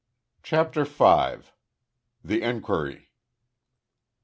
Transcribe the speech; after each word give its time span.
CHAPTER 0.41 0.83
FIVE. 0.83 1.53
THE 2.25 2.41
ENQUIRY. 2.41 3.11